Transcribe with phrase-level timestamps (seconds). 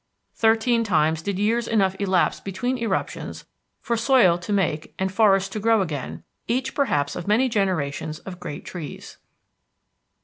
[0.33, 3.45] Thirteen times did years enough elapse between eruptions
[3.81, 8.39] for soil to make and forests to grow again, each perhaps of many generations of
[8.39, 9.17] great trees.